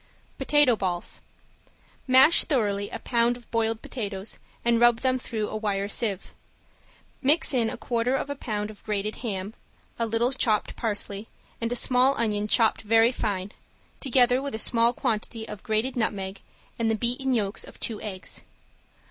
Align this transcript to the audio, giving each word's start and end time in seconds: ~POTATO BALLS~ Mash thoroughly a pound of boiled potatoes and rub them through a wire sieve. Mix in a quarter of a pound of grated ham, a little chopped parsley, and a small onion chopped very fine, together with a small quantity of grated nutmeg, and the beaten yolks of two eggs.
~POTATO 0.39 0.75
BALLS~ 0.75 1.21
Mash 2.07 2.43
thoroughly 2.45 2.89
a 2.89 2.97
pound 2.97 3.37
of 3.37 3.51
boiled 3.51 3.83
potatoes 3.83 4.39
and 4.65 4.79
rub 4.79 5.01
them 5.01 5.19
through 5.19 5.47
a 5.47 5.55
wire 5.55 5.87
sieve. 5.87 6.33
Mix 7.21 7.53
in 7.53 7.69
a 7.69 7.77
quarter 7.77 8.15
of 8.15 8.27
a 8.27 8.35
pound 8.35 8.71
of 8.71 8.83
grated 8.83 9.17
ham, 9.17 9.53
a 9.99 10.07
little 10.07 10.31
chopped 10.33 10.75
parsley, 10.75 11.27
and 11.61 11.71
a 11.71 11.75
small 11.75 12.15
onion 12.19 12.47
chopped 12.47 12.81
very 12.81 13.11
fine, 13.11 13.51
together 13.99 14.41
with 14.41 14.55
a 14.55 14.57
small 14.57 14.91
quantity 14.91 15.47
of 15.47 15.61
grated 15.61 15.95
nutmeg, 15.95 16.41
and 16.79 16.89
the 16.89 16.95
beaten 16.95 17.31
yolks 17.31 17.63
of 17.63 17.79
two 17.79 18.01
eggs. 18.01 18.41